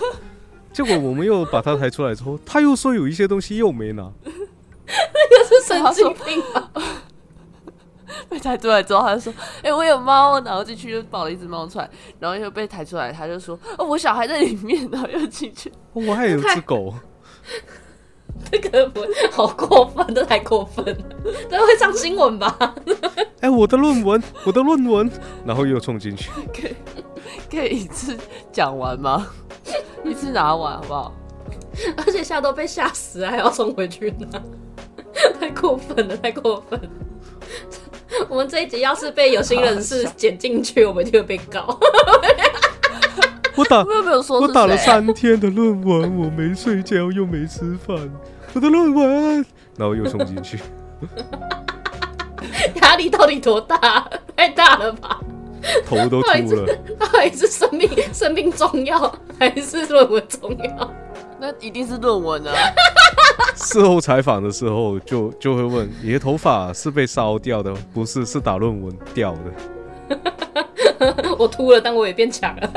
[0.72, 4.12] 结果我们又把他抬出来之后，他又说有一些东西又没拿。
[4.86, 6.70] 那个是神经病吧？
[8.30, 15.72] 被抬出来之后，他就说：“哎、我有猫。”然后进去就抱了一只猫出来，然后又被抬出来，他就说：“哦，我小孩在里面。”然后又进去。
[15.94, 16.94] 我还有只狗，
[18.52, 21.06] 这个不好过分，这太过分了，
[21.50, 22.76] 这会上新闻吧？
[23.42, 25.10] 哎，我的论文，我的论文，
[25.46, 26.30] 然后又冲进去。
[26.54, 26.76] 可以
[27.50, 28.18] 可以一次
[28.52, 29.28] 讲完吗？
[30.04, 31.14] 一次拿完好不好？
[31.98, 34.28] 而且现在都被吓死了，还要冲回去呢，
[35.40, 36.90] 太过分了，太过分了。
[38.30, 41.80] 我们这一集要是被有心人士剪进去，我们一定会被告。
[43.56, 47.98] 我打我又没有说我打了三天的论文，我没睡觉又没吃饭，
[48.54, 49.46] 我的论文，
[49.78, 50.60] 然后又冲进去，
[52.82, 54.08] 压力到底多大？
[54.36, 55.20] 太大了吧？
[55.86, 56.76] 头都 秃了。
[57.00, 60.94] 到底是生命生命重要，还是论文重要？
[61.40, 62.54] 那一定是论文啊！
[63.56, 69.40] 事后采访的时候就就会问你的头发是被烧掉的，不是是打论文掉的。
[71.38, 72.70] 我秃了，但我也变强了。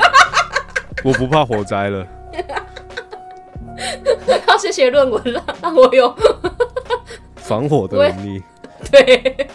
[1.07, 2.05] 我不怕火灾了，
[4.45, 6.13] 要先写论文了，让我有
[7.37, 8.43] 防火的能力。
[8.91, 9.47] 对，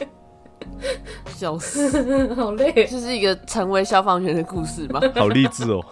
[1.34, 2.72] 笑死，好累。
[2.86, 4.98] 这是一个成为消防员的故事吗？
[5.14, 5.84] 好励志哦！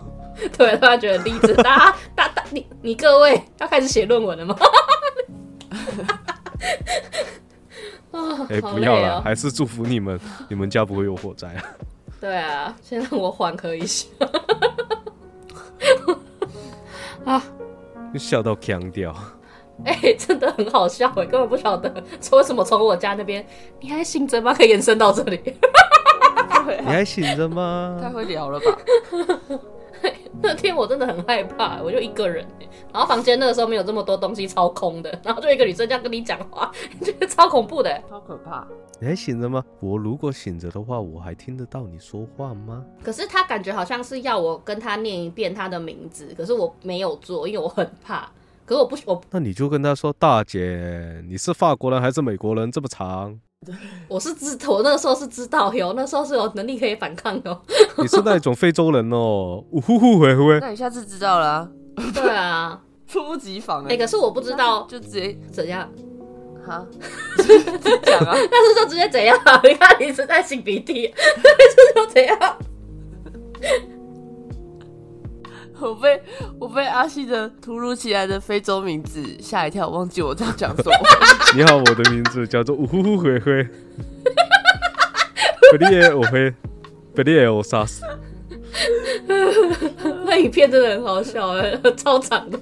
[0.57, 1.53] 对，突然觉得励志。
[1.57, 4.57] 大家，大大，你你各位要开始写论文了吗？
[8.13, 9.21] 啊，哎、好不要了，哦。
[9.23, 11.63] 还是祝福你们，你们家不会有火灾啊！
[12.19, 14.07] 对啊，先让我缓和一下。
[17.25, 17.43] 啊，
[18.19, 19.15] 笑到腔掉。
[19.85, 21.91] 哎、真的很好笑哎，根本不晓得
[22.21, 23.45] 从为什么从我家那边
[23.81, 24.53] 你还醒着吗？
[24.53, 25.41] 可以延伸到这里。
[26.81, 27.99] 你还醒着吗？
[28.03, 28.79] 太会聊了吧？
[30.43, 36.73] 那天我真的很害怕，我就一个人欸，然后房间那个时候没有这么多东西，超空的，然后就一个女生这样跟你讲话，
[37.03, 38.03] 觉得超恐怖的欸。
[38.09, 38.67] 超可怕！
[38.99, 39.63] 你还醒着吗？
[39.81, 42.85] 我如果醒着的话，我还听得到你说话吗？
[43.03, 48.31] 可是他感觉好像是要我跟他念一遍他的名字，可是我没有做，因为我很怕。
[48.65, 52.71] 可是我不，我那你就跟他说：“大姐，你是法国人还是美国人？
[52.71, 53.37] 这么长，
[54.09, 57.61] 我是知，我那个时候是知道有，那时候是有能力可以反抗的哦。
[58.01, 61.69] 你是那种非洲人哦。”呜呼呼回回，那你下次知道了、啊，
[62.15, 65.87] 对啊，猝不及防哎、哎、可是我不知道就直接怎样，
[66.67, 66.87] 哈，
[67.37, 69.39] 自己讲啊， 但是就直接怎样？
[69.63, 72.57] 你看你一直在擤鼻涕，这就怎样？
[75.83, 76.23] 我被
[76.59, 80.93] 我被阿西的突如其来的非洲名字吓一跳，忘记我在讲什么。
[81.57, 83.67] 你好，我的名字叫做呜呼呼回回。
[85.71, 86.53] 不列我会，
[87.15, 88.03] 不列我杀死。
[90.27, 92.61] 那影片真的很好笑哎，超长的，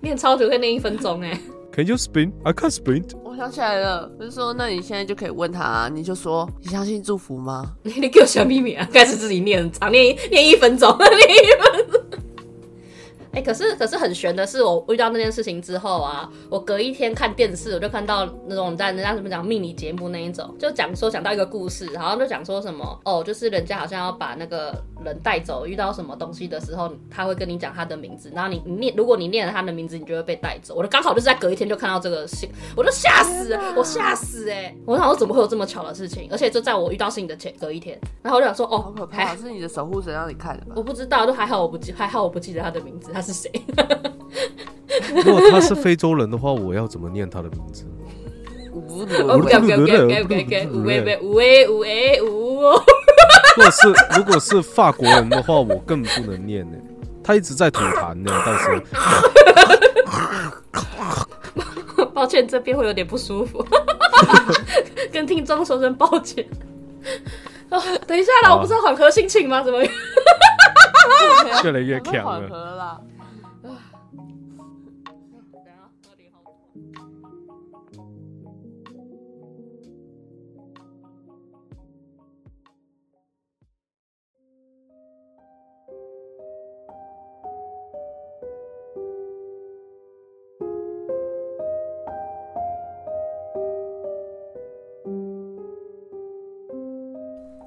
[0.00, 1.38] 念超久可以念一分钟哎。
[1.72, 2.32] Can you spin?
[2.44, 3.04] I can't spin.
[3.24, 7.72] 我想起来了，我就说，那你现在就可以问他、啊，你就说你相信祝福吗？
[7.82, 8.88] 你你给我小秘密啊！
[8.92, 12.00] 开始自己念长，念一念一分钟，念一分钟。
[13.34, 24.74] 哎、可是可是很悬的是，我遇到那件事情之后啊，我隔一天看电视，我就看到那种在人家怎么讲命理节目那一种，就讲说讲到一个故事，然后就讲说什么哦，就是人家好像要把那个
[25.04, 30.74] 人带走，遇到什么东西的时候，他会跟你讲他的名字，然后你你念，如果你念了他的名字，你就会被带走。
[30.74, 40.74] 我就刚好就是在隔一天就看到这个信，我就吓死了，我吓死哎、我想说怎么会有这么巧的事情，而且就在我遇到事情的前隔一天，然后我就想说哦，好可还怕，是你的守护神让你看的吧？
[40.76, 43.50] 我不知道，就还好我不记，还好我不记得他的名字，他是谁。
[45.24, 47.84] 如果他是非洲人的话，我要怎么念他的名字？
[48.72, 49.06] 如
[53.62, 56.76] 果是如果是法国人的话，我更不能念呢。
[57.22, 58.68] 他一直在吐痰呢，到时
[61.96, 63.64] 候抱歉，这边会有点不舒服，
[65.10, 66.44] 跟听众说声抱歉。
[67.70, 69.62] 哦，等一下啦，好我不是要缓和心情吗？
[69.62, 69.82] 怎么？
[71.64, 73.00] 越来越强了。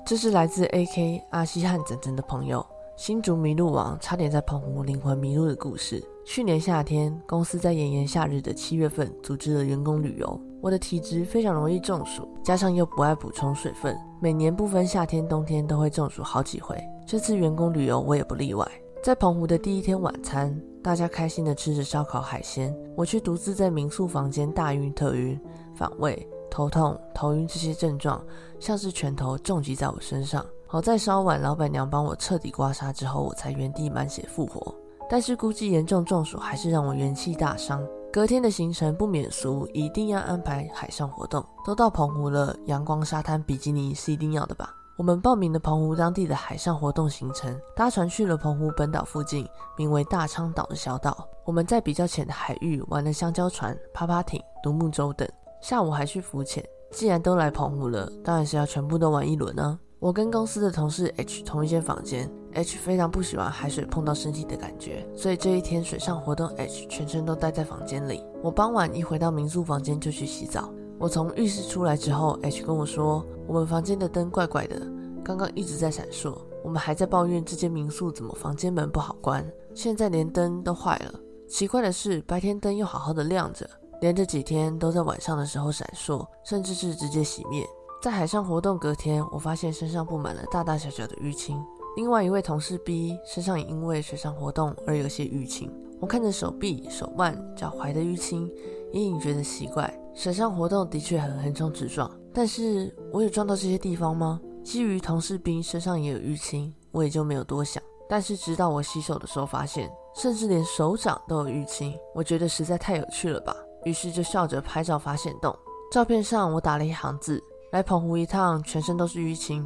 [0.07, 6.01] 这是来自 AK 阿西和整整的朋友，新竹迷路王差点在澎湖灵魂迷路的故事。
[6.25, 10.41] 去年夏天，公司在炎炎夏日的七月份组织了员工旅游。
[10.61, 16.81] 我的体质非常容易中暑，加上又不爱补充水分，每年不分夏天冬天都会中暑好几回。
[17.05, 18.65] 这次员工旅游我也不例外。
[19.03, 25.37] 在澎湖的第一天晚餐，大家开心的吃着烧烤海鲜，我却独自在民宿房间大晕特晕，
[25.75, 26.25] 反胃、
[26.57, 28.19] 头痛、头晕这些症状
[28.59, 30.43] 像是拳头重击在我身上。
[30.65, 34.73] 好在稍晚老板娘帮我彻底刮痧之后，我才原地满血复活。
[35.07, 37.87] 但是估计严重中暑还是让我元气大伤。
[38.11, 41.45] 隔天的行程不免俗，一定要安排海上活动。
[41.63, 44.73] 都到澎湖了，阳光沙滩比基尼是一定要的吧？
[44.97, 49.47] 我们报名了澎湖当地的海上活动行程，搭船去了澎湖本岛附近
[49.77, 51.23] 名为大昌岛的小岛。
[51.45, 55.29] 我们在比较浅的海域玩了香蕉船、趴趴艇、独木舟等。
[55.61, 56.63] 下午还去浮潜。
[56.91, 59.77] 既然都来澎湖了，当然是要全部都玩一轮啊！
[59.99, 68.23] 我跟公司的同事 H 同一间房间 H 非常不喜欢海水碰到身体的感觉，所以这一天水上活动，H 全身都待在房间里。
[68.41, 70.71] 我傍晚一回到民宿房间就去洗澡。
[70.99, 74.79] 我从浴室出来之后，H 跟我说，我们房间的灯怪怪的，
[75.23, 76.37] 刚刚一直在闪烁。
[76.63, 81.19] 我们还在抱怨这间民宿怎么房间门不好关，现在连灯都坏了。
[81.47, 83.69] 奇怪的是，白天灯又好好的亮着，
[84.01, 87.67] 连着几天都在晚上的时候闪烁，甚至是直接熄灭。
[88.01, 91.59] 在海上活动隔天，我发现身上布满了大大小小的淤青。
[91.95, 95.71] 另外一位同事 B 身上也因为水上活动而有些淤青。
[95.99, 98.47] 我看着手臂、手腕、脚踝的淤青，
[98.93, 99.91] 隐隐觉得奇怪。
[100.13, 104.39] 水上活动的确很横冲直撞，但是我有撞到这些地方吗？
[104.63, 107.81] 基于同事 B 身上也有淤青，我也就没有多想。
[108.07, 113.55] 但是直到我洗手的时候，发现甚至连手掌都有淤青，我觉得实在太有趣了吧。
[113.87, 115.57] 于是就笑着拍照发现洞。
[115.91, 117.41] 照片上我打了一行字。
[117.71, 119.61] 来澎湖一趟，全身都是淤青，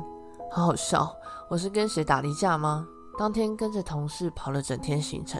[0.51, 1.15] 好好笑。
[1.49, 2.87] 我是跟谁打了一架吗？
[3.17, 5.39] 当天跟着同事跑了整天行程，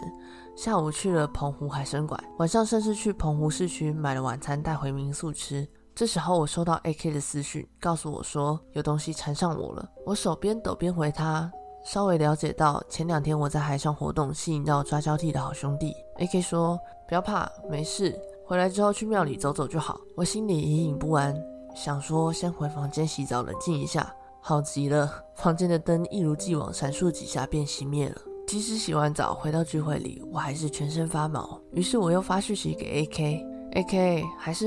[0.56, 5.66] 下午去了澎湖海参馆，晚上甚至去澎湖市区买了晚餐带回民宿吃。
[5.92, 9.88] 这时候我收到 AK 的私讯，告诉我说有东西缠上我了。
[10.06, 11.50] 我手边抖边回他，
[11.84, 15.92] 稍微了解到前两天我在海上活动吸引到抓交替的好兄弟。
[16.20, 16.78] AK 说
[17.08, 20.00] 不要怕，没事，回来之后去庙里走走就好。
[20.14, 21.34] 我心里隐隐不安。
[21.74, 25.10] 想说先回房间洗澡冷静一下，好极了。
[25.34, 28.16] 房间的灯一如既往闪烁几下便熄灭了。
[28.46, 31.58] 即使洗完澡回到聚会里，我还是全身发毛。
[31.70, 34.66] 于是我又发讯息给 AK，AK 还是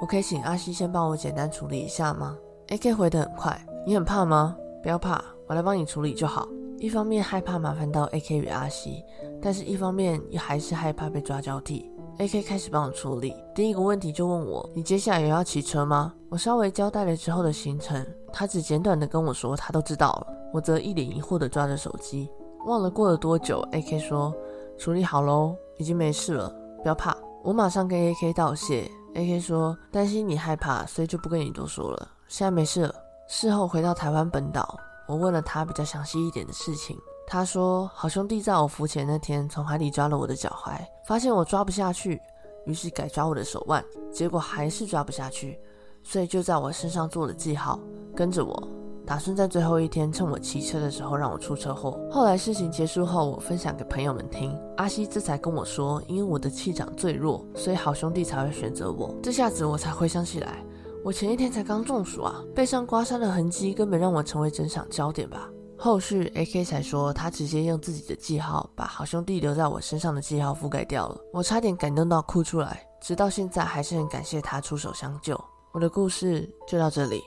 [0.00, 2.36] 我可以请阿西先帮我简单处理一下吗
[2.68, 4.56] ？AK 回得很快，你很怕吗？
[4.82, 6.48] 不要怕，我来帮你处理就好。
[6.78, 9.04] 一方面害怕麻烦到 AK 与阿西，
[9.40, 11.92] 但是一方面也还是害怕被抓交替。
[12.20, 12.42] A.K.
[12.42, 20.26] 开始帮我处理，第一个问题就问我：“你接下来也要骑车吗？”我稍微交代了之后的行程，他只简短的跟我说他都知道了。
[20.52, 22.28] 我则一脸疑惑的抓着手机，
[22.66, 23.66] 忘了过了多久。
[23.72, 23.98] A.K.
[24.00, 24.34] 说
[24.76, 28.34] ：“处理好喽，已经没事了，不要怕。”我马上跟 A.K.
[28.34, 28.82] 道谢。
[29.14, 29.40] A.K.
[29.40, 32.06] 说：“担心你害怕，所以就不跟你多说了。
[32.28, 32.94] 现在没事了。”
[33.28, 36.98] 事后回到台湾本岛，我问了他比较详细一点的事情。
[37.32, 40.72] 他说：“好兄弟在我浮潜那天从海里抓了我的脚踝，
[41.06, 42.20] 发现我抓不下去，
[42.66, 45.56] 于是改抓我的手腕，结果还是抓不下去，
[46.02, 47.78] 所以就在我身上做了记号，
[48.16, 48.68] 跟着我，
[49.06, 51.96] 打算在最后一天趁我骑车的时候让我出车祸。
[52.10, 59.14] 后来事情结束后，我分享给朋友们听，阿西这才跟我说，因为我的气场最弱，所以好兄弟才会选择我。
[59.22, 60.64] 这下子我才回想起来，
[61.04, 65.48] 我前一天才刚中暑啊，背上刮伤的痕迹根本让我成为整场焦点吧。”
[65.82, 66.62] 后续，A.K.
[66.62, 75.42] 才说他直接用自己的记号把好兄弟留在我身上的记号覆盖掉了，我差点感动到哭出来，直到现在还是很感谢他出手相救。
[75.72, 77.22] 我的故事就到这里。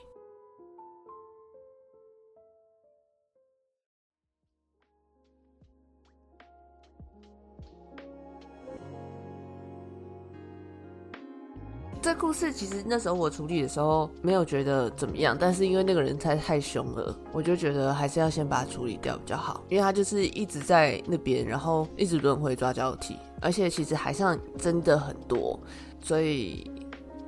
[12.04, 19.64] 这故事其实那时候我处理的时候没有觉得怎么样，但是因为那个人太太凶了，我就觉得还是要先把它处理掉比较好。
[19.70, 25.58] 因为他就是一直在那边，然后一直轮回抓交替，而且其实海上真的很多，
[26.02, 26.70] 所以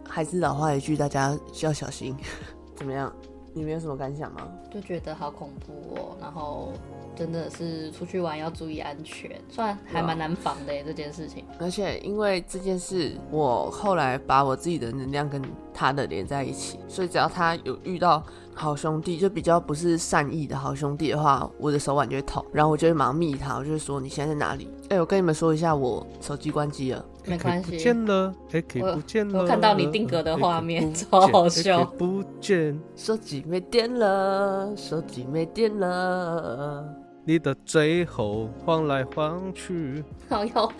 [0.05, 2.13] 还是老话一句，大家需要小心。
[2.75, 3.15] 怎么样？
[3.55, 4.47] 你们有什么感想吗？
[4.69, 6.71] 就觉得好恐怖哦，然后。
[7.17, 11.45] 真的是出去玩要注意安全，虽然还蛮难防的这件事情。
[11.57, 15.41] 而且因为这件事，我后来把我自己的能量跟
[15.73, 18.21] 他的连在一起，所以只要他有遇到
[18.53, 24.67] 好兄弟，就比较不是善意的好兄弟的话，我的手腕就会痛，然后我就会马上密他，我就会说你现在在哪里？
[24.89, 36.85] 哎，我跟你们说一下，我手机关机了，没关系，不见了，AK 不见了，我看到你定格的画面，超好笑，不见，手机没电了，手机没电了。
[37.23, 40.53] 你的最后晃来晃去，好有，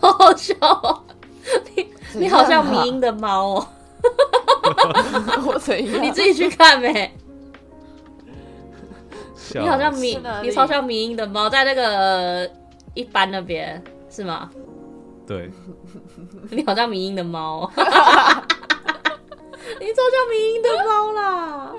[0.00, 1.02] 好好笑哦！
[1.74, 3.66] 你你好像迷音的猫哦，
[5.46, 6.02] 我怎样？
[6.02, 7.12] 你自己去看呗。
[9.54, 12.48] 你好像迷，你超像迷音的猫，在那个
[12.94, 13.82] 一般那边
[14.12, 14.50] 是吗？
[15.26, 15.50] 对，
[16.52, 17.78] 你好像迷音的猫， 你
[19.86, 21.72] 超像迷音的猫啦，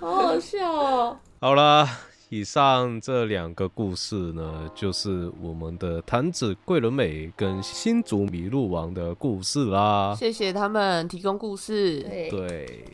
[0.00, 1.18] 好好笑哦！
[1.40, 1.86] 好了。
[2.30, 10.16] 以上这两个故事呢，就是我们的坛子桂纶镁跟新竹麋鹿王的故事啦。
[10.18, 12.84] 谢谢他们提供故事，对，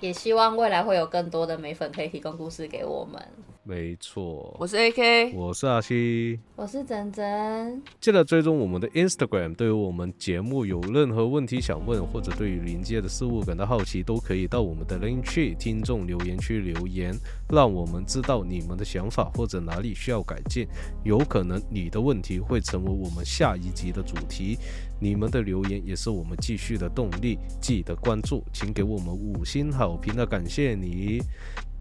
[0.00, 3.22] 也希望未来会有更多的美粉可以提供故事给我们。
[3.68, 6.38] 没错，我是 AK，我是阿西。
[6.54, 17.12] 我是珍珍，记得追踪我们的 Instagram，对于我们节目有任何问题想问，或者对于临界的事物感到好奇，都可以到我们的 link 区听众留言区留言，
[17.50, 20.64] 让我们知道你们的想法或者哪里需要改进。
[21.02, 24.56] 有可能你的问题会成为我们下一集的主题，
[25.00, 27.36] 你们的留言也是我们继续的动力。
[27.60, 31.20] 记得关注，请给我们五星好评的，感谢你。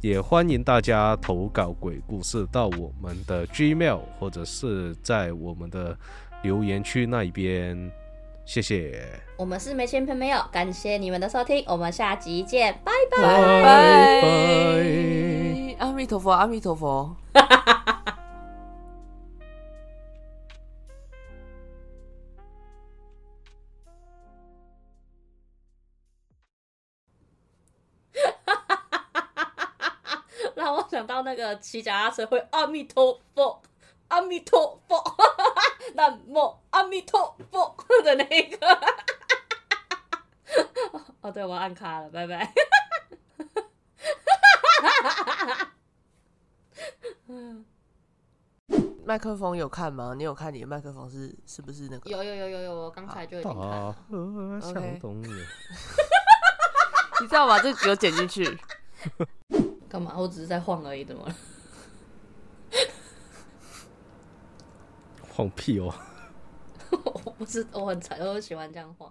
[0.06, 5.98] 也欢迎大家投稿鬼故事到我们的 Gmail，或者是在我们的
[6.44, 7.92] 留言区那一边，
[8.46, 9.04] 谢谢，
[9.36, 13.18] 我们是没钱朋友，感谢你们的收听，我们下集见，拜拜。
[13.20, 15.76] 拜拜。
[15.80, 17.16] 阿弥陀佛，阿弥陀佛。
[31.36, 33.62] 那个骑脚踏车会阿弥陀佛，
[34.08, 35.04] 阿弥陀佛，
[35.96, 38.58] 南无阿弥陀佛的那个。
[41.22, 42.54] 哦，对，我要按卡了，拜拜。
[49.04, 50.14] 麦克风有看吗？
[50.16, 52.10] 你有看你的麦克风是是不是那个？
[52.10, 53.94] 有有有有有，我刚才就已经看了。
[54.10, 55.32] 河向东流。
[57.22, 58.58] 你知道把这个给我剪进去。
[59.96, 60.14] 干嘛？
[60.18, 61.36] 我只是在晃而已，怎么了？
[65.32, 65.96] 晃屁哦！
[67.24, 69.10] 我不是，我很惨，我喜欢这样晃。